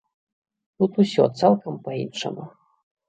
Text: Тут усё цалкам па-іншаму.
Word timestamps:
Тут 0.79 0.91
усё 1.03 1.23
цалкам 1.41 1.79
па-іншаму. 1.89 2.51